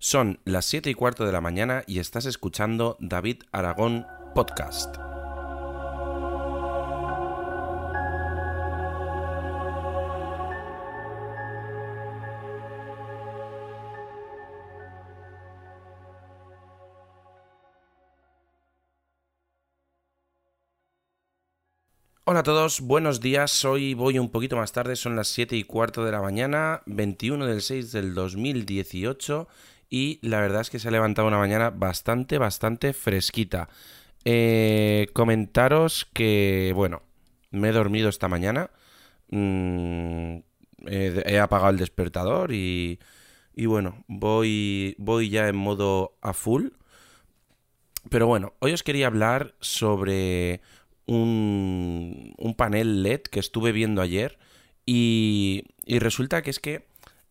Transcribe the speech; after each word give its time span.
Son 0.00 0.38
las 0.44 0.64
7 0.66 0.90
y 0.90 0.94
cuarto 0.94 1.26
de 1.26 1.32
la 1.32 1.40
mañana 1.40 1.82
y 1.88 1.98
estás 1.98 2.24
escuchando 2.24 2.96
David 3.00 3.42
Aragón 3.50 4.06
Podcast. 4.32 4.96
Hola 22.22 22.40
a 22.40 22.42
todos, 22.44 22.82
buenos 22.82 23.20
días. 23.20 23.64
Hoy 23.64 23.94
voy 23.94 24.20
un 24.20 24.30
poquito 24.30 24.54
más 24.54 24.70
tarde, 24.70 24.94
son 24.94 25.16
las 25.16 25.26
7 25.26 25.56
y 25.56 25.64
cuarto 25.64 26.04
de 26.04 26.12
la 26.12 26.22
mañana, 26.22 26.82
21 26.86 27.46
del 27.46 27.62
6 27.62 27.90
del 27.90 28.14
2018 28.14 29.48
y 29.90 30.18
la 30.22 30.40
verdad 30.40 30.60
es 30.60 30.70
que 30.70 30.78
se 30.78 30.88
ha 30.88 30.90
levantado 30.90 31.28
una 31.28 31.38
mañana 31.38 31.70
bastante, 31.70 32.38
bastante 32.38 32.92
fresquita. 32.92 33.68
Eh, 34.24 35.08
comentaros 35.14 36.06
que, 36.12 36.72
bueno, 36.74 37.02
me 37.50 37.70
he 37.70 37.72
dormido 37.72 38.08
esta 38.08 38.28
mañana, 38.28 38.70
mm, 39.30 40.36
he, 40.86 41.38
apagado 41.38 41.70
el 41.70 41.78
despertador 41.78 42.52
y, 42.52 42.98
y 43.54 43.66
bueno, 43.66 44.04
voy, 44.08 44.94
voy 44.98 45.30
ya 45.30 45.48
en 45.48 45.56
modo 45.56 46.18
a 46.20 46.32
full. 46.34 46.68
Pero 48.10 48.26
bueno, 48.26 48.54
hoy 48.60 48.72
os 48.72 48.82
quería 48.82 49.06
hablar 49.06 49.54
sobre 49.60 50.60
un, 51.06 52.34
un 52.38 52.54
panel 52.54 53.02
LED 53.02 53.22
que 53.22 53.40
estuve 53.40 53.72
viendo 53.72 54.02
ayer 54.02 54.38
y, 54.86 55.64
y 55.84 55.98
resulta 55.98 56.42
que 56.42 56.50
es 56.50 56.60
que 56.60 56.87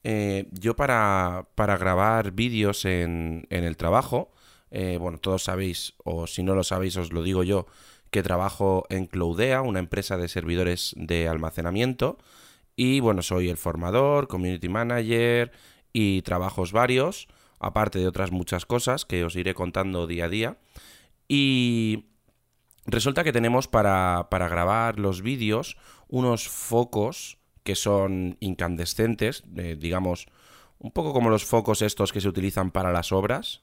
eh, 0.09 0.47
yo 0.52 0.77
para, 0.77 1.49
para 1.55 1.77
grabar 1.77 2.31
vídeos 2.31 2.85
en, 2.85 3.45
en, 3.49 3.65
el 3.65 3.75
trabajo, 3.75 4.31
eh, 4.71 4.98
bueno, 4.98 5.18
todos 5.18 5.43
sabéis, 5.43 5.95
o 6.05 6.27
si 6.27 6.43
no 6.43 6.55
lo 6.55 6.63
sabéis 6.63 6.95
os 6.95 7.12
lo 7.12 7.23
digo 7.23 7.43
yo, 7.43 7.65
que 8.09 8.23
trabajo 8.23 8.85
en 8.90 9.05
Cloudea, 9.05 9.62
una 9.62 9.79
empresa 9.79 10.15
de 10.15 10.29
servidores 10.29 10.93
de 10.95 11.27
almacenamiento, 11.27 12.17
y 12.77 13.01
bueno, 13.01 13.21
soy 13.21 13.49
el 13.49 13.57
formador, 13.57 14.29
community 14.29 14.70
manager 14.70 15.51
y 15.91 16.21
trabajos 16.21 16.71
varios, 16.71 17.27
aparte 17.60 17.99
de 17.99 18.07
otras 18.07 18.32
muchas 18.32 18.65
cosas 18.65 19.04
que 19.04 19.26
os 19.26 19.35
iré 19.35 19.54
contando 19.54 20.07
día 20.07 20.26
a 20.26 20.29
día. 20.29 20.57
Y 21.27 22.05
Resulta 22.87 23.26
que 23.26 23.34
tenemos 23.34 23.67
para, 23.67 24.27
para 24.32 24.48
grabar 24.48 24.98
los 24.98 25.21
vídeos 25.21 25.76
unos 26.07 26.48
focos 26.48 27.37
que 27.68 27.76
son 27.76 28.37
incandescentes, 28.40 29.43
eh, 29.57 29.76
digamos, 29.77 30.27
un 30.79 30.91
poco 30.91 31.12
como 31.12 31.29
los 31.29 31.43
focos 31.43 31.82
estos 31.82 32.13
que 32.13 32.21
se 32.21 32.29
utilizan 32.29 32.71
para 32.71 32.93
las 32.93 33.12
obras. 33.12 33.60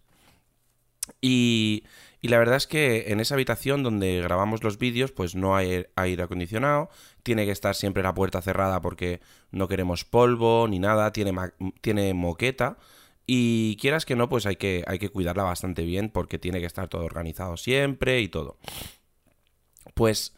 Y, 1.22 1.84
y, 2.20 2.28
la 2.28 2.36
verdad 2.36 2.56
es 2.56 2.66
que 2.66 3.06
en 3.08 3.20
esa 3.20 3.34
habitación 3.34 3.82
donde 3.82 4.20
grabamos 4.20 4.62
los 4.62 4.76
vídeos, 4.76 5.10
pues 5.10 5.34
no 5.34 5.56
hay 5.56 5.86
aire 5.96 6.22
acondicionado, 6.22 6.90
tiene 7.22 7.46
que 7.46 7.52
estar 7.52 7.74
siempre 7.74 8.02
la 8.02 8.12
puerta 8.12 8.42
cerrada 8.42 8.82
porque 8.82 9.22
no 9.50 9.68
queremos 9.68 10.04
polvo 10.04 10.68
ni 10.68 10.78
nada, 10.78 11.10
tiene, 11.10 11.32
tiene 11.80 12.12
moqueta. 12.12 12.76
Y 13.26 13.76
quieras 13.76 14.04
que 14.04 14.16
no, 14.16 14.28
pues 14.28 14.44
hay 14.44 14.56
que, 14.56 14.84
hay 14.86 14.98
que 14.98 15.08
cuidarla 15.08 15.44
bastante 15.44 15.82
bien 15.84 16.10
porque 16.10 16.38
tiene 16.38 16.60
que 16.60 16.66
estar 16.66 16.88
todo 16.88 17.06
organizado 17.06 17.56
siempre 17.56 18.20
y 18.20 18.28
todo. 18.28 18.58
Pues 19.94 20.34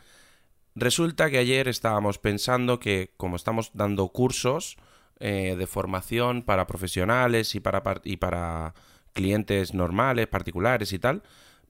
resulta 0.77 1.31
que 1.31 1.39
ayer 1.39 1.67
estábamos 1.67 2.19
pensando 2.19 2.79
que 2.79 3.11
como 3.17 3.35
estamos 3.35 3.71
dando 3.75 4.09
cursos 4.09 4.77
eh, 5.19 5.57
de 5.59 5.67
formación 5.67 6.43
para 6.43 6.67
profesionales 6.67 7.55
y 7.55 7.61
para, 7.61 7.83
y 8.05 8.19
para 8.19 8.75
clientes 9.15 9.75
normales, 9.75 10.29
particulares 10.29 10.93
y 10.93 10.99
tal, 10.99 11.23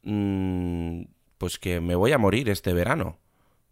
mmm, 0.03 1.03
pues 1.39 1.59
que 1.59 1.81
me 1.81 1.95
voy 1.95 2.13
a 2.13 2.19
morir 2.19 2.51
este 2.51 2.75
verano. 2.75 3.19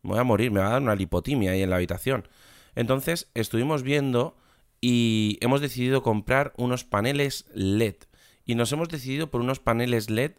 Me 0.02 0.10
voy 0.10 0.20
a 0.20 0.24
morir, 0.24 0.50
me 0.50 0.60
va 0.60 0.68
a 0.68 0.70
dar 0.70 0.82
una 0.82 0.94
lipotimia 0.94 1.52
ahí 1.52 1.62
en 1.62 1.70
la 1.70 1.76
habitación. 1.76 2.28
Entonces 2.74 3.30
estuvimos 3.34 3.82
viendo 3.82 4.36
y 4.80 5.38
hemos 5.40 5.60
decidido 5.60 6.02
comprar 6.02 6.52
unos 6.56 6.84
paneles 6.84 7.46
LED. 7.54 7.96
Y 8.44 8.54
nos 8.54 8.70
hemos 8.72 8.88
decidido 8.88 9.30
por 9.30 9.40
unos 9.40 9.58
paneles 9.58 10.10
LED 10.10 10.32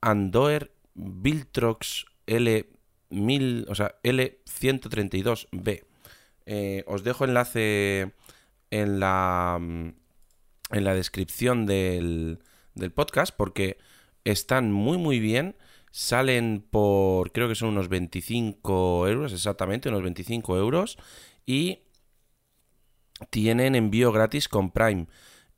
Andoer 0.00 0.72
Viltrox 0.94 2.06
L 2.26 2.66
o 3.10 3.74
sea, 3.74 3.96
L132B. 4.02 5.84
Eh, 6.46 6.84
os 6.86 7.02
dejo 7.02 7.24
enlace 7.24 8.12
en 8.70 9.00
la, 9.00 9.58
en 9.58 10.84
la 10.84 10.94
descripción 10.94 11.66
del, 11.66 12.38
del 12.74 12.92
podcast 12.92 13.34
porque 13.36 13.78
están 14.24 14.72
muy 14.72 14.98
muy 14.98 15.20
bien. 15.20 15.56
Salen 15.90 16.64
por, 16.70 17.32
creo 17.32 17.48
que 17.48 17.54
son 17.54 17.70
unos 17.70 17.88
25 17.88 19.08
euros, 19.08 19.32
exactamente, 19.32 19.88
unos 19.88 20.02
25 20.02 20.58
euros. 20.58 20.98
Y 21.46 21.80
tienen 23.30 23.74
envío 23.74 24.12
gratis 24.12 24.48
con 24.48 24.70
Prime. 24.70 25.06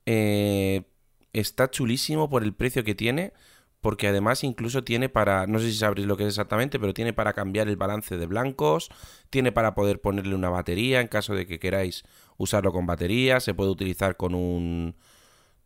Eh, 0.07 0.85
está 1.33 1.71
chulísimo 1.71 2.31
por 2.31 2.43
el 2.43 2.55
precio 2.55 2.85
que 2.85 2.95
tiene 2.95 3.33
porque 3.81 4.09
además 4.09 4.43
incluso 4.45 4.83
tiene 4.83 5.09
para, 5.09 5.47
no 5.47 5.59
sé 5.59 5.71
si 5.71 5.79
sabréis 5.79 6.09
lo 6.09 6.17
que 6.17 6.25
es 6.25 6.31
exactamente, 6.31 6.81
pero 6.81 6.95
tiene 6.95 7.13
para 7.13 7.33
cambiar 7.33 7.69
el 7.69 7.77
balance 7.77 8.17
de 8.17 8.27
blancos, 8.27 8.91
tiene 9.31 9.53
para 9.53 9.75
poder 9.75 10.01
ponerle 10.01 10.35
una 10.35 10.51
batería 10.51 11.01
en 11.01 11.09
caso 11.09 11.35
de 11.35 11.47
que 11.47 11.59
queráis 11.59 12.05
usarlo 12.37 12.73
con 12.73 12.87
batería, 12.87 13.41
se 13.41 13.55
puede 13.55 13.71
utilizar 13.71 14.17
con 14.17 14.35
un 14.35 14.97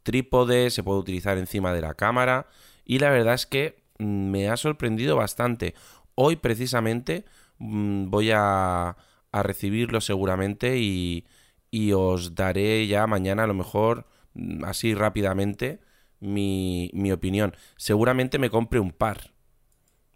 trípode, 0.03 0.71
se 0.71 0.83
puede 0.83 0.99
utilizar 1.01 1.39
encima 1.39 1.73
de 1.73 1.81
la 1.81 1.95
cámara 1.95 2.47
y 2.85 2.99
la 2.99 3.11
verdad 3.11 3.35
es 3.35 3.47
que 3.47 3.83
mm, 3.99 4.31
me 4.31 4.49
ha 4.49 4.57
sorprendido 4.57 5.17
bastante. 5.17 5.75
Hoy 6.15 6.37
precisamente 6.37 7.25
mm, 7.59 8.11
voy 8.11 8.31
a, 8.33 8.97
a 9.33 9.43
recibirlo 9.43 10.01
seguramente 10.01 10.79
y, 10.79 11.27
y 11.71 11.93
os 11.93 12.35
daré 12.35 12.87
ya 12.87 13.07
mañana 13.07 13.45
a 13.45 13.47
lo 13.47 13.55
mejor 13.55 14.07
mm, 14.35 14.65
así 14.65 14.95
rápidamente 14.95 15.81
mi, 16.23 16.91
mi 16.95 17.13
opinión. 17.13 17.55
Seguramente 17.77 18.39
me 18.39 18.49
compre 18.49 18.81
un 18.81 18.93
par 18.93 19.33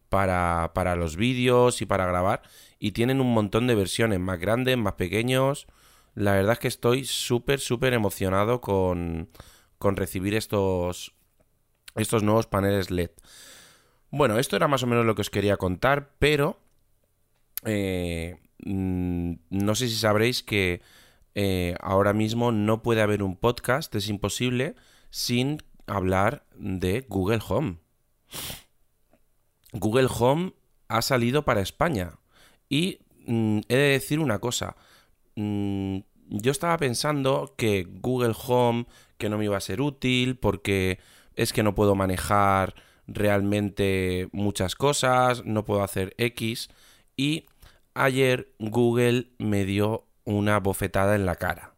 para, 0.08 0.72
para 0.74 0.96
los 0.96 1.16
vídeos 1.16 1.82
y 1.82 1.86
para 1.86 2.06
grabar. 2.06 2.42
Y 2.78 2.92
tienen 2.92 3.20
un 3.20 3.34
montón 3.34 3.66
de 3.66 3.74
versiones, 3.74 4.20
más 4.20 4.38
grandes, 4.38 4.76
más 4.78 4.94
pequeños. 4.94 5.66
La 6.14 6.32
verdad 6.32 6.52
es 6.54 6.58
que 6.60 6.68
estoy 6.68 7.04
súper, 7.04 7.60
súper 7.60 7.92
emocionado 7.92 8.60
con, 8.60 9.28
con 9.78 9.96
recibir 9.96 10.34
estos, 10.34 11.12
estos 11.96 12.22
nuevos 12.22 12.46
paneles 12.46 12.90
LED. 12.90 13.10
Bueno, 14.10 14.38
esto 14.38 14.56
era 14.56 14.68
más 14.68 14.82
o 14.82 14.86
menos 14.86 15.04
lo 15.04 15.14
que 15.14 15.22
os 15.22 15.30
quería 15.30 15.56
contar, 15.56 16.12
pero 16.18 16.60
eh, 17.64 18.36
mm, 18.64 19.32
no 19.50 19.74
sé 19.74 19.88
si 19.88 19.96
sabréis 19.96 20.42
que 20.42 20.80
eh, 21.34 21.74
ahora 21.80 22.12
mismo 22.12 22.52
no 22.52 22.82
puede 22.82 23.02
haber 23.02 23.22
un 23.22 23.36
podcast, 23.36 23.94
es 23.96 24.08
imposible, 24.08 24.76
sin 25.10 25.58
hablar 25.86 26.44
de 26.54 27.04
Google 27.08 27.40
Home. 27.48 27.76
Google 29.72 30.08
Home 30.18 30.52
ha 30.88 31.02
salido 31.02 31.44
para 31.44 31.60
España. 31.60 32.18
Y 32.68 33.00
mm, 33.26 33.60
he 33.68 33.76
de 33.76 33.88
decir 33.90 34.20
una 34.20 34.38
cosa. 34.38 34.76
Mm, 35.34 35.98
yo 36.28 36.50
estaba 36.50 36.76
pensando 36.78 37.54
que 37.56 37.86
Google 38.00 38.34
Home, 38.46 38.86
que 39.18 39.28
no 39.28 39.38
me 39.38 39.44
iba 39.44 39.56
a 39.56 39.60
ser 39.60 39.80
útil, 39.80 40.36
porque 40.36 40.98
es 41.34 41.52
que 41.52 41.62
no 41.62 41.74
puedo 41.74 41.94
manejar 41.94 42.74
realmente 43.06 44.28
muchas 44.32 44.74
cosas, 44.74 45.44
no 45.44 45.64
puedo 45.64 45.82
hacer 45.82 46.14
X. 46.18 46.68
Y 47.16 47.46
ayer 47.94 48.52
Google 48.58 49.30
me 49.38 49.64
dio 49.64 50.06
una 50.24 50.58
bofetada 50.58 51.14
en 51.14 51.26
la 51.26 51.36
cara. 51.36 51.74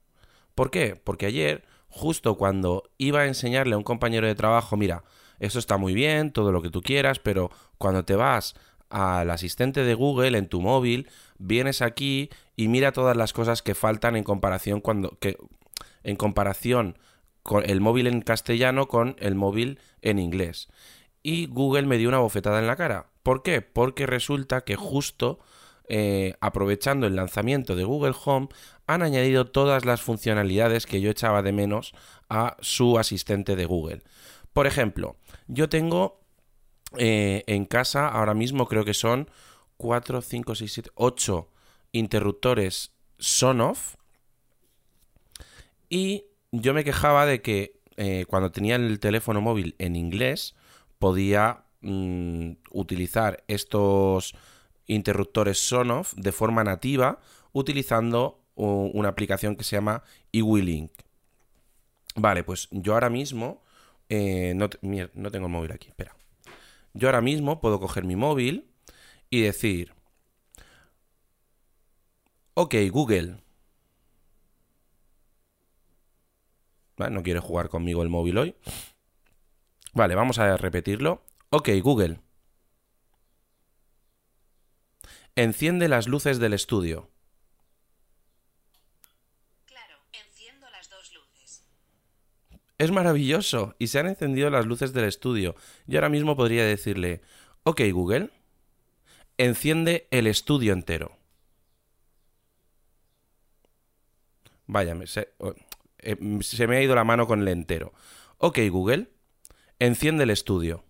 ¿Por 0.54 0.70
qué? 0.70 0.96
Porque 0.96 1.26
ayer 1.26 1.64
justo 1.98 2.36
cuando 2.36 2.84
iba 2.96 3.20
a 3.20 3.26
enseñarle 3.26 3.74
a 3.74 3.78
un 3.78 3.84
compañero 3.84 4.26
de 4.26 4.34
trabajo, 4.34 4.76
mira, 4.76 5.04
eso 5.40 5.58
está 5.58 5.76
muy 5.76 5.94
bien, 5.94 6.32
todo 6.32 6.52
lo 6.52 6.62
que 6.62 6.70
tú 6.70 6.80
quieras, 6.80 7.18
pero 7.18 7.50
cuando 7.76 8.04
te 8.04 8.14
vas 8.14 8.54
al 8.88 9.30
asistente 9.30 9.84
de 9.84 9.94
Google 9.94 10.38
en 10.38 10.48
tu 10.48 10.60
móvil, 10.60 11.08
vienes 11.38 11.82
aquí 11.82 12.30
y 12.56 12.68
mira 12.68 12.92
todas 12.92 13.16
las 13.16 13.32
cosas 13.32 13.62
que 13.62 13.74
faltan 13.74 14.16
en 14.16 14.24
comparación 14.24 14.80
cuando 14.80 15.18
que 15.20 15.36
en 16.04 16.16
comparación 16.16 16.96
con 17.42 17.68
el 17.68 17.80
móvil 17.80 18.06
en 18.06 18.22
castellano 18.22 18.88
con 18.88 19.16
el 19.18 19.34
móvil 19.34 19.80
en 20.00 20.18
inglés. 20.18 20.68
Y 21.22 21.46
Google 21.46 21.82
me 21.86 21.98
dio 21.98 22.08
una 22.08 22.18
bofetada 22.18 22.60
en 22.60 22.66
la 22.66 22.76
cara. 22.76 23.08
¿Por 23.22 23.42
qué? 23.42 23.60
Porque 23.60 24.06
resulta 24.06 24.62
que 24.62 24.76
justo 24.76 25.40
eh, 25.88 26.34
aprovechando 26.40 27.06
el 27.06 27.16
lanzamiento 27.16 27.76
de 27.76 27.84
Google 27.84 28.14
Home, 28.24 28.48
han 28.86 29.02
añadido 29.02 29.46
todas 29.46 29.84
las 29.84 30.00
funcionalidades 30.00 30.86
que 30.86 31.00
yo 31.00 31.10
echaba 31.10 31.42
de 31.42 31.52
menos 31.52 31.94
a 32.28 32.56
su 32.60 32.98
asistente 32.98 33.56
de 33.56 33.66
Google. 33.66 34.02
Por 34.52 34.66
ejemplo, 34.66 35.16
yo 35.46 35.68
tengo 35.68 36.20
eh, 36.96 37.44
en 37.46 37.64
casa 37.66 38.08
ahora 38.08 38.34
mismo 38.34 38.66
creo 38.66 38.84
que 38.84 38.94
son 38.94 39.28
4, 39.76 40.22
5, 40.22 40.54
6, 40.54 40.72
7, 40.72 40.90
8 40.94 41.48
interruptores 41.92 42.92
Sonoff 43.18 43.96
y 45.90 46.24
yo 46.52 46.74
me 46.74 46.84
quejaba 46.84 47.26
de 47.26 47.42
que 47.42 47.78
eh, 47.96 48.26
cuando 48.28 48.52
tenía 48.52 48.76
el 48.76 49.00
teléfono 49.00 49.40
móvil 49.40 49.74
en 49.78 49.96
inglés, 49.96 50.54
podía 50.98 51.64
mm, 51.80 52.52
utilizar 52.70 53.42
estos 53.48 54.34
interruptores 54.88 55.58
Sonoff 55.58 56.14
de 56.14 56.32
forma 56.32 56.64
nativa 56.64 57.20
utilizando 57.52 58.44
una 58.56 59.08
aplicación 59.08 59.54
que 59.54 59.62
se 59.62 59.76
llama 59.76 60.02
eWeLink. 60.32 60.90
Vale, 62.16 62.42
pues 62.42 62.68
yo 62.72 62.94
ahora 62.94 63.10
mismo... 63.10 63.62
Eh, 64.08 64.54
no, 64.56 64.68
no 65.14 65.30
tengo 65.30 65.46
el 65.46 65.52
móvil 65.52 65.70
aquí, 65.70 65.88
espera. 65.88 66.16
Yo 66.94 67.08
ahora 67.08 67.20
mismo 67.20 67.60
puedo 67.60 67.78
coger 67.78 68.04
mi 68.04 68.16
móvil 68.16 68.68
y 69.30 69.42
decir... 69.42 69.92
Ok, 72.54 72.74
Google. 72.90 73.36
no 76.96 77.22
quiere 77.22 77.38
jugar 77.38 77.68
conmigo 77.68 78.02
el 78.02 78.08
móvil 78.08 78.38
hoy. 78.38 78.56
Vale, 79.94 80.16
vamos 80.16 80.38
a 80.40 80.56
repetirlo. 80.56 81.22
Ok, 81.50 81.68
Google. 81.82 82.18
Enciende 85.38 85.86
las 85.86 86.08
luces 86.08 86.40
del 86.40 86.52
estudio. 86.52 87.12
Es 92.76 92.90
maravilloso 92.90 93.76
y 93.78 93.86
se 93.86 94.00
han 94.00 94.08
encendido 94.08 94.50
las 94.50 94.66
luces 94.66 94.92
del 94.92 95.04
estudio. 95.04 95.54
Yo 95.86 95.98
ahora 96.00 96.08
mismo 96.08 96.34
podría 96.34 96.64
decirle, 96.64 97.20
ok 97.62 97.82
Google, 97.92 98.30
enciende 99.36 100.08
el 100.10 100.26
estudio 100.26 100.72
entero. 100.72 101.16
Vaya, 104.66 104.96
eh, 105.98 106.16
se, 106.40 106.66
me 106.66 106.78
ha 106.78 106.82
ido 106.82 106.96
la 106.96 107.04
mano 107.04 107.28
con 107.28 107.42
el 107.42 107.48
entero. 107.48 107.92
Ok 108.38 108.58
Google, 108.72 109.08
enciende 109.78 110.24
el 110.24 110.30
estudio. 110.30 110.84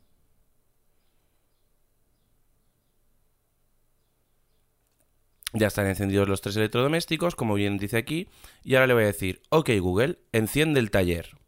Ya 5.55 5.69
están 5.69 5.87
encendidos 5.87 6.29
los 6.29 6.41
tres 6.41 6.57
electrodomésticos, 6.57 7.35
como 7.35 7.55
bien 7.55 7.79
dice 7.79 7.97
aquí. 7.97 8.29
Y 8.63 8.75
ahora 8.75 8.87
le 8.87 8.95
voy 8.95 9.03
a 9.05 9.07
decir, 9.07 9.43
ok 9.49 9.71
Google, 9.81 10.19
enciende 10.33 10.81
el 10.81 10.91
taller. 10.91 11.39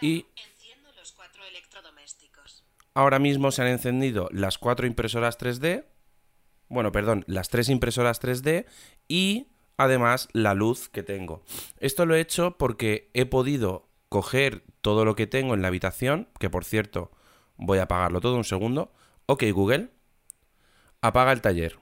y 0.00 0.26
los 0.96 1.12
cuatro 1.12 1.42
electrodomésticos. 1.44 2.64
Ahora 2.94 3.18
mismo 3.18 3.50
se 3.50 3.62
han 3.62 3.68
encendido 3.68 4.28
las 4.32 4.58
cuatro 4.58 4.86
impresoras 4.86 5.38
3D, 5.38 5.86
bueno, 6.68 6.92
perdón, 6.92 7.24
las 7.26 7.48
tres 7.48 7.68
impresoras 7.68 8.20
3D 8.20 8.66
y 9.08 9.48
además 9.76 10.28
la 10.32 10.54
luz 10.54 10.88
que 10.88 11.02
tengo. 11.02 11.42
Esto 11.78 12.04
lo 12.04 12.14
he 12.14 12.20
hecho 12.20 12.58
porque 12.58 13.10
he 13.14 13.26
podido 13.26 13.88
coger 14.08 14.64
todo 14.80 15.04
lo 15.04 15.14
que 15.16 15.26
tengo 15.26 15.54
en 15.54 15.62
la 15.62 15.68
habitación, 15.68 16.28
que 16.38 16.50
por 16.50 16.64
cierto 16.64 17.10
voy 17.56 17.78
a 17.78 17.84
apagarlo 17.84 18.20
todo 18.20 18.36
un 18.36 18.44
segundo. 18.44 18.92
Ok, 19.26 19.44
Google, 19.52 19.90
apaga 21.00 21.32
el 21.32 21.40
taller. 21.40 21.78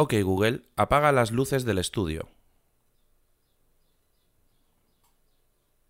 Ok 0.00 0.14
Google, 0.22 0.62
apaga 0.76 1.10
las 1.10 1.32
luces 1.32 1.64
del 1.64 1.78
estudio. 1.78 2.28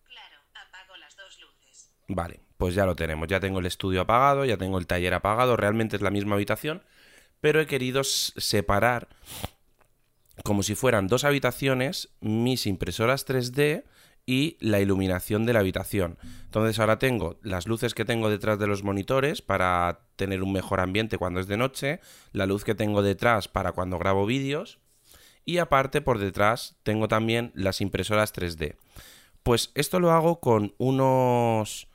Claro, 0.02 0.36
apago 0.54 0.96
las 0.96 1.14
dos 1.14 1.38
luces. 1.40 1.92
Vale, 2.08 2.40
pues 2.56 2.74
ya 2.74 2.86
lo 2.86 2.96
tenemos. 2.96 3.28
Ya 3.28 3.38
tengo 3.38 3.58
el 3.58 3.66
estudio 3.66 4.00
apagado, 4.00 4.46
ya 4.46 4.56
tengo 4.56 4.78
el 4.78 4.86
taller 4.86 5.12
apagado. 5.12 5.58
Realmente 5.58 5.96
es 5.96 6.00
la 6.00 6.08
misma 6.10 6.36
habitación, 6.36 6.82
pero 7.42 7.60
he 7.60 7.66
querido 7.66 8.02
separar 8.02 9.08
como 10.42 10.62
si 10.62 10.74
fueran 10.74 11.06
dos 11.06 11.24
habitaciones 11.24 12.08
mis 12.20 12.66
impresoras 12.66 13.26
3D 13.26 13.84
y 14.28 14.58
la 14.60 14.78
iluminación 14.78 15.46
de 15.46 15.54
la 15.54 15.60
habitación. 15.60 16.18
Entonces 16.44 16.78
ahora 16.78 16.98
tengo 16.98 17.38
las 17.40 17.66
luces 17.66 17.94
que 17.94 18.04
tengo 18.04 18.28
detrás 18.28 18.58
de 18.58 18.66
los 18.66 18.82
monitores 18.82 19.40
para 19.40 20.00
tener 20.16 20.42
un 20.42 20.52
mejor 20.52 20.80
ambiente 20.80 21.16
cuando 21.16 21.40
es 21.40 21.46
de 21.46 21.56
noche, 21.56 22.00
la 22.32 22.44
luz 22.44 22.62
que 22.62 22.74
tengo 22.74 23.00
detrás 23.00 23.48
para 23.48 23.72
cuando 23.72 23.98
grabo 23.98 24.26
vídeos 24.26 24.80
y 25.46 25.56
aparte 25.56 26.02
por 26.02 26.18
detrás 26.18 26.76
tengo 26.82 27.08
también 27.08 27.52
las 27.54 27.80
impresoras 27.80 28.34
3D. 28.34 28.76
Pues 29.42 29.72
esto 29.74 29.98
lo 29.98 30.12
hago 30.12 30.40
con 30.40 30.74
unos 30.76 31.88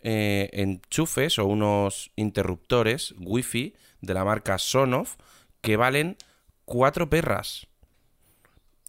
eh, 0.00 0.48
enchufes 0.54 1.38
o 1.38 1.44
unos 1.44 2.12
interruptores 2.16 3.14
wifi 3.18 3.74
de 4.00 4.14
la 4.14 4.24
marca 4.24 4.56
Sonoff 4.56 5.16
que 5.60 5.76
valen 5.76 6.16
cuatro 6.64 7.10
perras. 7.10 7.66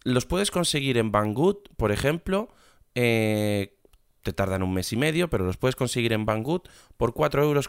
Los 0.02 0.24
puedes 0.24 0.50
conseguir 0.50 0.96
en 0.96 1.12
Banggood, 1.12 1.58
por 1.76 1.92
ejemplo, 1.92 2.48
eh, 2.96 3.78
te 4.22 4.32
tardan 4.32 4.64
un 4.64 4.74
mes 4.74 4.92
y 4.92 4.96
medio, 4.96 5.30
pero 5.30 5.44
los 5.44 5.56
puedes 5.58 5.76
conseguir 5.76 6.12
en 6.12 6.26
Banggood 6.26 6.62
por 6.96 7.14
4,50 7.14 7.42
euros. 7.42 7.68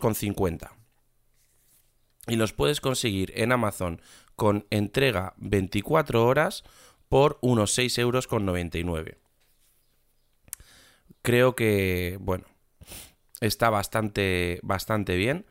Y 2.27 2.35
los 2.35 2.53
puedes 2.53 2.81
conseguir 2.81 3.31
en 3.35 3.51
Amazon 3.51 4.01
con 4.35 4.65
entrega 4.69 5.33
24 5.37 6.25
horas 6.25 6.63
por 7.09 7.37
unos 7.41 7.77
6,99 7.77 8.77
euros. 8.79 9.17
Creo 11.21 11.55
que, 11.55 12.17
bueno, 12.21 12.45
está 13.41 13.69
bastante, 13.69 14.59
bastante 14.63 15.15
bien. 15.15 15.45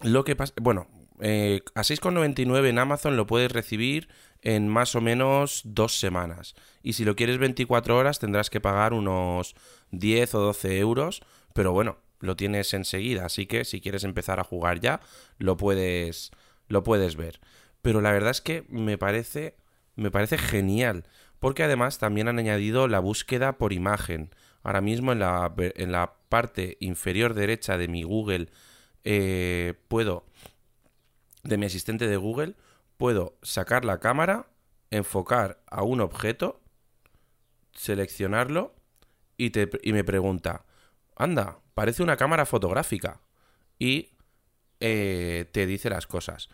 Lo 0.00 0.24
que 0.24 0.34
pasa, 0.36 0.52
bueno, 0.60 0.88
eh, 1.24 1.60
a 1.76 1.82
6,99 1.82 2.68
en 2.68 2.78
Amazon 2.80 3.16
lo 3.16 3.28
puedes 3.28 3.52
recibir 3.52 4.08
en 4.42 4.66
más 4.66 4.96
o 4.96 5.00
menos 5.00 5.62
dos 5.64 5.98
semanas. 6.00 6.56
Y 6.82 6.94
si 6.94 7.04
lo 7.04 7.14
quieres 7.14 7.38
24 7.38 7.96
horas 7.96 8.18
tendrás 8.18 8.50
que 8.50 8.60
pagar 8.60 8.92
unos 8.92 9.54
10 9.92 10.34
o 10.34 10.40
12 10.40 10.78
euros, 10.78 11.22
pero 11.54 11.72
bueno, 11.72 11.98
lo 12.18 12.34
tienes 12.34 12.74
enseguida, 12.74 13.26
así 13.26 13.46
que 13.46 13.64
si 13.64 13.80
quieres 13.80 14.02
empezar 14.02 14.40
a 14.40 14.44
jugar 14.44 14.80
ya, 14.80 15.00
lo 15.38 15.56
puedes, 15.56 16.32
lo 16.66 16.82
puedes 16.82 17.14
ver. 17.14 17.40
Pero 17.82 18.00
la 18.00 18.10
verdad 18.10 18.32
es 18.32 18.40
que 18.40 18.64
me 18.68 18.98
parece, 18.98 19.54
me 19.94 20.10
parece 20.10 20.38
genial, 20.38 21.04
porque 21.38 21.62
además 21.62 21.98
también 21.98 22.26
han 22.26 22.40
añadido 22.40 22.88
la 22.88 22.98
búsqueda 22.98 23.58
por 23.58 23.72
imagen. 23.72 24.30
Ahora 24.64 24.80
mismo 24.80 25.12
en 25.12 25.20
la, 25.20 25.52
en 25.56 25.92
la 25.92 26.14
parte 26.28 26.78
inferior 26.80 27.34
derecha 27.34 27.78
de 27.78 27.86
mi 27.86 28.02
Google 28.02 28.48
eh, 29.04 29.74
puedo, 29.88 30.24
de 31.42 31.58
mi 31.58 31.66
asistente 31.66 32.06
de 32.06 32.16
Google, 32.16 32.54
puedo 32.96 33.36
sacar 33.42 33.84
la 33.84 33.98
cámara, 33.98 34.46
enfocar 34.90 35.62
a 35.66 35.82
un 35.82 36.00
objeto, 36.00 36.60
seleccionarlo 37.72 38.74
y, 39.36 39.50
te, 39.50 39.68
y 39.82 39.92
me 39.92 40.04
pregunta, 40.04 40.64
anda, 41.16 41.58
parece 41.74 42.02
una 42.02 42.16
cámara 42.16 42.46
fotográfica. 42.46 43.20
Y 43.78 44.10
eh, 44.80 45.46
te 45.52 45.66
dice 45.66 45.90
las 45.90 46.06
cosas. 46.06 46.48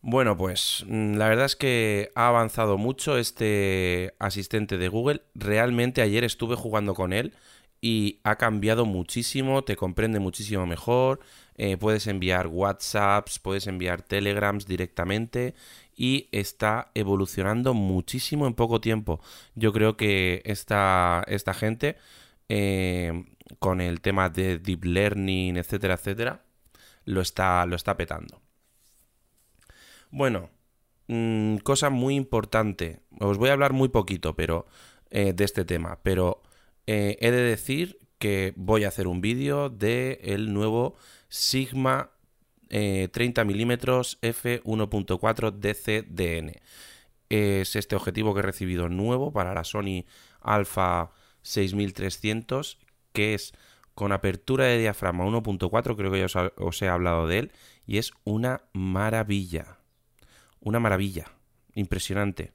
Bueno, 0.00 0.36
pues 0.36 0.84
mm, 0.86 1.14
la 1.14 1.28
verdad 1.28 1.46
es 1.46 1.56
que 1.56 2.12
ha 2.14 2.28
avanzado 2.28 2.78
mucho 2.78 3.18
este 3.18 4.14
asistente 4.18 4.78
de 4.78 4.88
Google. 4.88 5.22
Realmente 5.34 6.02
ayer 6.02 6.24
estuve 6.24 6.54
jugando 6.54 6.94
con 6.94 7.12
él 7.12 7.34
y 7.80 8.20
ha 8.24 8.36
cambiado 8.36 8.84
muchísimo, 8.86 9.62
te 9.62 9.76
comprende 9.76 10.18
muchísimo 10.18 10.66
mejor, 10.66 11.20
eh, 11.56 11.76
puedes 11.76 12.06
enviar 12.06 12.46
WhatsApps, 12.48 13.38
puedes 13.38 13.66
enviar 13.66 14.02
Telegrams 14.02 14.66
directamente 14.66 15.54
y 15.96 16.28
está 16.32 16.90
evolucionando 16.94 17.74
muchísimo 17.74 18.46
en 18.46 18.54
poco 18.54 18.80
tiempo. 18.80 19.20
Yo 19.54 19.72
creo 19.72 19.96
que 19.96 20.42
esta, 20.44 21.24
esta 21.26 21.54
gente, 21.54 21.96
eh, 22.48 23.24
con 23.58 23.80
el 23.80 24.00
tema 24.00 24.28
de 24.28 24.58
Deep 24.58 24.84
Learning, 24.84 25.56
etcétera, 25.56 25.94
etcétera, 25.94 26.42
lo 27.04 27.20
está, 27.20 27.66
lo 27.66 27.76
está 27.76 27.96
petando. 27.96 28.40
Bueno, 30.10 30.50
mm, 31.08 31.56
cosa 31.58 31.90
muy 31.90 32.14
importante. 32.14 33.00
Os 33.20 33.38
voy 33.38 33.50
a 33.50 33.52
hablar 33.54 33.72
muy 33.72 33.88
poquito, 33.88 34.34
pero 34.36 34.66
eh, 35.10 35.32
de 35.32 35.44
este 35.44 35.64
tema, 35.64 35.98
pero 36.02 36.42
he 36.90 37.30
de 37.30 37.42
decir 37.42 37.98
que 38.18 38.54
voy 38.56 38.84
a 38.84 38.88
hacer 38.88 39.06
un 39.08 39.20
vídeo 39.20 39.68
de 39.68 40.20
el 40.22 40.54
nuevo 40.54 40.96
Sigma 41.28 42.10
30 42.68 43.44
mm 43.44 43.72
f1.4 43.72 45.52
DCDN. 45.52 46.52
Es 47.28 47.76
este 47.76 47.94
objetivo 47.94 48.32
que 48.32 48.40
he 48.40 48.42
recibido 48.42 48.88
nuevo 48.88 49.32
para 49.32 49.52
la 49.52 49.64
Sony 49.64 50.06
Alpha 50.40 51.12
6300, 51.42 52.78
que 53.12 53.34
es 53.34 53.52
con 53.94 54.12
apertura 54.12 54.64
de 54.64 54.78
diafragma 54.78 55.24
1.4, 55.26 55.96
creo 55.96 56.10
que 56.10 56.26
ya 56.26 56.52
os 56.56 56.82
he 56.82 56.88
hablado 56.88 57.26
de 57.26 57.38
él, 57.40 57.52
y 57.86 57.98
es 57.98 58.12
una 58.24 58.62
maravilla. 58.72 59.78
Una 60.60 60.80
maravilla. 60.80 61.26
Impresionante. 61.74 62.52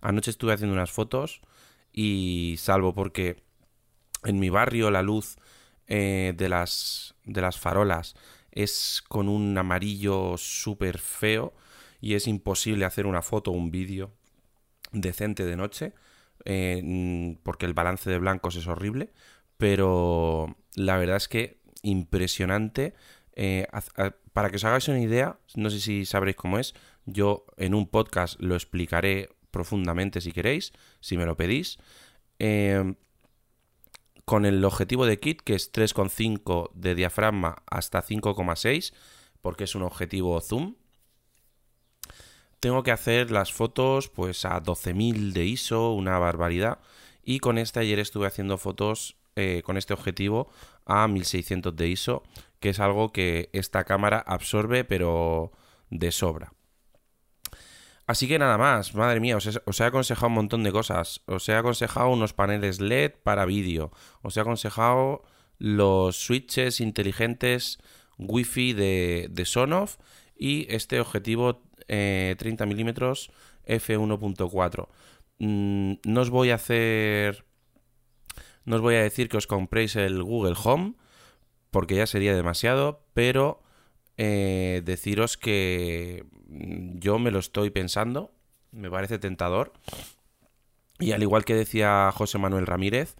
Anoche 0.00 0.30
estuve 0.30 0.52
haciendo 0.52 0.74
unas 0.74 0.92
fotos 0.92 1.40
y 1.92 2.54
salvo 2.58 2.94
porque 2.94 3.42
en 4.24 4.38
mi 4.38 4.50
barrio 4.50 4.90
la 4.90 5.02
luz 5.02 5.36
eh, 5.86 6.34
de, 6.36 6.48
las, 6.48 7.14
de 7.24 7.40
las 7.40 7.58
farolas 7.58 8.14
es 8.50 9.02
con 9.08 9.28
un 9.28 9.56
amarillo 9.56 10.36
súper 10.36 10.98
feo 10.98 11.54
y 12.00 12.14
es 12.14 12.26
imposible 12.26 12.84
hacer 12.84 13.06
una 13.06 13.22
foto 13.22 13.50
o 13.50 13.54
un 13.54 13.70
vídeo 13.70 14.12
decente 14.92 15.44
de 15.44 15.56
noche 15.56 15.94
eh, 16.44 17.36
porque 17.42 17.66
el 17.66 17.74
balance 17.74 18.10
de 18.10 18.18
blancos 18.18 18.56
es 18.56 18.66
horrible, 18.66 19.12
pero 19.56 20.56
la 20.74 20.96
verdad 20.96 21.16
es 21.16 21.28
que 21.28 21.58
impresionante. 21.82 22.94
Eh, 23.34 23.66
para 24.32 24.50
que 24.50 24.56
os 24.56 24.64
hagáis 24.64 24.88
una 24.88 25.00
idea, 25.00 25.38
no 25.54 25.70
sé 25.70 25.80
si 25.80 26.04
sabréis 26.04 26.36
cómo 26.36 26.58
es, 26.58 26.74
yo 27.06 27.46
en 27.56 27.74
un 27.74 27.86
podcast 27.86 28.40
lo 28.40 28.54
explicaré 28.54 29.30
profundamente 29.50 30.20
si 30.20 30.32
queréis, 30.32 30.72
si 31.00 31.16
me 31.16 31.26
lo 31.26 31.36
pedís. 31.36 31.78
Con 34.24 34.46
el 34.46 34.64
objetivo 34.64 35.06
de 35.06 35.18
kit, 35.18 35.42
que 35.42 35.54
es 35.54 35.72
3,5 35.72 36.70
de 36.74 36.94
diafragma 36.94 37.62
hasta 37.66 38.02
5,6, 38.02 38.92
porque 39.40 39.64
es 39.64 39.74
un 39.74 39.82
objetivo 39.82 40.40
zoom. 40.40 40.76
Tengo 42.60 42.82
que 42.82 42.92
hacer 42.92 43.30
las 43.30 43.52
fotos 43.52 44.08
pues 44.08 44.44
a 44.44 44.62
12.000 44.62 45.32
de 45.32 45.44
ISO, 45.44 45.92
una 45.92 46.18
barbaridad. 46.18 46.78
Y 47.24 47.40
con 47.40 47.58
este 47.58 47.80
ayer 47.80 47.98
estuve 47.98 48.26
haciendo 48.26 48.58
fotos 48.58 49.16
eh, 49.34 49.62
con 49.64 49.76
este 49.76 49.94
objetivo 49.94 50.50
a 50.86 51.08
1600 51.08 51.74
de 51.74 51.88
ISO, 51.88 52.22
que 52.60 52.68
es 52.68 52.80
algo 52.80 53.12
que 53.12 53.50
esta 53.52 53.84
cámara 53.84 54.22
absorbe 54.24 54.84
pero 54.84 55.52
de 55.90 56.12
sobra. 56.12 56.52
Así 58.06 58.26
que 58.26 58.38
nada 58.38 58.58
más, 58.58 58.94
madre 58.94 59.20
mía, 59.20 59.36
os 59.36 59.80
he, 59.80 59.84
aconsejado 59.84 60.26
un 60.28 60.34
montón 60.34 60.64
de 60.64 60.72
cosas. 60.72 61.22
Os 61.26 61.48
he 61.48 61.54
aconsejado 61.54 62.08
unos 62.08 62.32
paneles 62.32 62.80
LED 62.80 63.12
para 63.22 63.46
vídeo. 63.46 63.92
Os 64.22 64.36
he 64.36 64.40
aconsejado 64.40 65.22
los 65.58 66.16
switches 66.16 66.80
inteligentes 66.80 67.78
Wi-Fi 68.18 68.72
de, 68.72 69.42
Sonoff 69.44 69.98
y 70.36 70.66
este 70.68 71.00
objetivo 71.00 71.62
30 71.86 71.88
eh, 71.88 72.66
milímetros 72.66 73.30
f1.4. 73.66 74.88
Mm, 75.38 75.94
no 76.04 76.20
os 76.20 76.30
voy 76.30 76.50
a 76.50 76.56
hacer 76.56 77.44
no 78.64 78.76
os 78.76 78.82
voy 78.82 78.94
a 78.94 79.02
decir 79.02 79.28
que 79.28 79.36
os 79.36 79.46
compréis 79.46 79.96
el 79.96 80.22
Google 80.22 80.54
Home, 80.62 80.94
porque 81.70 81.96
ya 81.96 82.06
sería 82.06 82.34
demasiado, 82.34 83.04
pero 83.14 83.62
eh, 84.24 84.82
deciros 84.84 85.36
que 85.36 86.24
yo 86.48 87.18
me 87.18 87.32
lo 87.32 87.40
estoy 87.40 87.70
pensando, 87.70 88.30
me 88.70 88.88
parece 88.88 89.18
tentador. 89.18 89.72
Y 91.00 91.10
al 91.10 91.22
igual 91.22 91.44
que 91.44 91.56
decía 91.56 92.08
José 92.14 92.38
Manuel 92.38 92.68
Ramírez, 92.68 93.16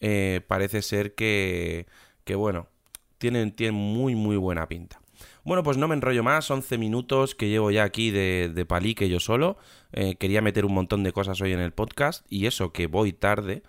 eh, 0.00 0.42
parece 0.46 0.82
ser 0.82 1.14
que, 1.14 1.86
que 2.24 2.34
bueno, 2.34 2.68
tienen, 3.16 3.54
muy, 3.72 4.14
muy 4.14 4.36
buena 4.36 4.68
pinta. 4.68 5.00
Bueno, 5.42 5.62
pues 5.62 5.78
no 5.78 5.88
me 5.88 5.94
enrollo 5.94 6.22
más, 6.22 6.50
11 6.50 6.76
minutos 6.76 7.34
que 7.34 7.48
llevo 7.48 7.70
ya 7.70 7.84
aquí 7.84 8.10
de, 8.10 8.66
palique 8.68 9.08
yo 9.08 9.20
solo. 9.20 9.56
Eh, 9.92 10.16
quería 10.16 10.42
meter 10.42 10.66
un 10.66 10.74
montón 10.74 11.02
de 11.02 11.12
cosas 11.12 11.40
hoy 11.40 11.52
en 11.52 11.60
el 11.60 11.72
podcast 11.72 12.26
y 12.28 12.44
eso 12.44 12.72
que 12.72 12.88
voy 12.88 13.14
tarde. 13.14 13.62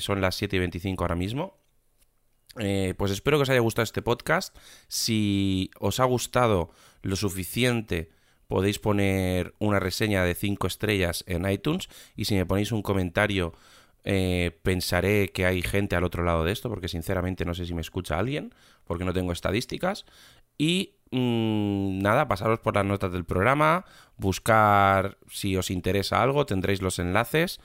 Son 0.00 0.22
las 0.22 0.36
7 0.36 0.56
y 0.56 0.58
25 0.60 1.04
ahora 1.04 1.16
mismo. 1.16 1.57
Eh, 2.56 2.94
pues 2.96 3.12
espero 3.12 3.38
que 3.38 3.42
os 3.42 3.50
haya 3.50 3.60
gustado 3.60 3.84
este 3.84 4.02
podcast. 4.02 4.56
Si 4.88 5.70
os 5.78 6.00
ha 6.00 6.04
gustado 6.04 6.70
lo 7.02 7.16
suficiente, 7.16 8.10
podéis 8.46 8.78
poner 8.78 9.54
una 9.58 9.78
reseña 9.78 10.24
de 10.24 10.34
5 10.34 10.66
estrellas 10.66 11.24
en 11.26 11.48
iTunes. 11.48 11.88
Y 12.16 12.24
si 12.24 12.34
me 12.34 12.46
ponéis 12.46 12.72
un 12.72 12.82
comentario, 12.82 13.52
eh, 14.04 14.58
pensaré 14.62 15.28
que 15.28 15.46
hay 15.46 15.62
gente 15.62 15.96
al 15.96 16.04
otro 16.04 16.24
lado 16.24 16.44
de 16.44 16.52
esto, 16.52 16.68
porque 16.68 16.88
sinceramente 16.88 17.44
no 17.44 17.54
sé 17.54 17.66
si 17.66 17.74
me 17.74 17.80
escucha 17.80 18.18
alguien, 18.18 18.54
porque 18.84 19.04
no 19.04 19.12
tengo 19.12 19.32
estadísticas. 19.32 20.06
Y 20.56 20.94
mm, 21.10 21.98
nada, 22.00 22.26
pasaros 22.26 22.58
por 22.60 22.74
las 22.74 22.84
notas 22.84 23.12
del 23.12 23.24
programa, 23.24 23.84
buscar 24.16 25.18
si 25.30 25.56
os 25.56 25.70
interesa 25.70 26.22
algo, 26.22 26.46
tendréis 26.46 26.82
los 26.82 26.98
enlaces 26.98 27.60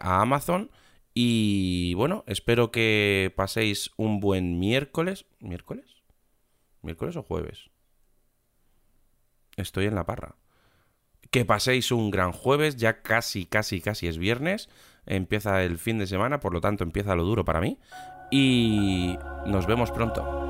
a 0.00 0.20
Amazon. 0.22 0.70
Y 1.18 1.94
bueno, 1.94 2.24
espero 2.26 2.70
que 2.70 3.32
paséis 3.34 3.90
un 3.96 4.20
buen 4.20 4.58
miércoles. 4.58 5.24
¿Miércoles? 5.40 6.02
¿Miércoles 6.82 7.16
o 7.16 7.22
jueves? 7.22 7.70
Estoy 9.56 9.86
en 9.86 9.94
la 9.94 10.04
parra. 10.04 10.36
Que 11.30 11.46
paséis 11.46 11.90
un 11.90 12.10
gran 12.10 12.32
jueves, 12.32 12.76
ya 12.76 13.00
casi, 13.00 13.46
casi, 13.46 13.80
casi 13.80 14.08
es 14.08 14.18
viernes. 14.18 14.68
Empieza 15.06 15.62
el 15.62 15.78
fin 15.78 15.98
de 15.98 16.06
semana, 16.06 16.38
por 16.38 16.52
lo 16.52 16.60
tanto 16.60 16.84
empieza 16.84 17.16
lo 17.16 17.24
duro 17.24 17.46
para 17.46 17.62
mí. 17.62 17.78
Y 18.30 19.16
nos 19.46 19.66
vemos 19.66 19.90
pronto. 19.92 20.45